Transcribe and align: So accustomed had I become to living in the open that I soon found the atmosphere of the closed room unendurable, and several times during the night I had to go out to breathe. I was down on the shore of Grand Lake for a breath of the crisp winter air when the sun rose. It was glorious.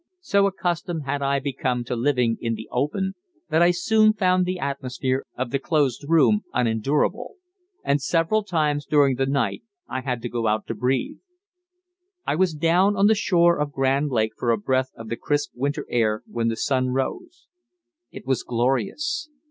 So 0.21 0.47
accustomed 0.47 1.03
had 1.05 1.21
I 1.21 1.37
become 1.37 1.83
to 1.83 1.95
living 1.95 2.39
in 2.41 2.55
the 2.55 2.67
open 2.71 3.13
that 3.51 3.61
I 3.61 3.69
soon 3.69 4.13
found 4.13 4.47
the 4.47 4.57
atmosphere 4.57 5.27
of 5.37 5.51
the 5.51 5.59
closed 5.59 6.05
room 6.07 6.41
unendurable, 6.55 7.35
and 7.83 8.01
several 8.01 8.43
times 8.43 8.87
during 8.87 9.17
the 9.17 9.27
night 9.27 9.61
I 9.87 10.01
had 10.01 10.23
to 10.23 10.27
go 10.29 10.47
out 10.47 10.65
to 10.65 10.73
breathe. 10.73 11.19
I 12.25 12.33
was 12.35 12.55
down 12.55 12.95
on 12.95 13.05
the 13.05 13.13
shore 13.13 13.59
of 13.59 13.71
Grand 13.73 14.09
Lake 14.09 14.33
for 14.35 14.49
a 14.49 14.57
breath 14.57 14.89
of 14.95 15.07
the 15.07 15.17
crisp 15.17 15.51
winter 15.53 15.85
air 15.87 16.23
when 16.25 16.47
the 16.47 16.57
sun 16.57 16.87
rose. 16.87 17.45
It 18.09 18.25
was 18.25 18.41
glorious. 18.41 19.29